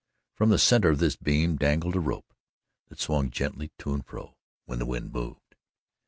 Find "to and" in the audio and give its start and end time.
3.77-4.03